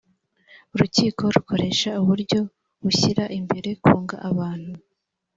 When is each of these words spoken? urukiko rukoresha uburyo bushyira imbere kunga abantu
urukiko 0.73 1.23
rukoresha 1.35 1.89
uburyo 2.01 2.39
bushyira 2.83 3.23
imbere 3.39 3.69
kunga 3.83 4.15
abantu 4.29 4.71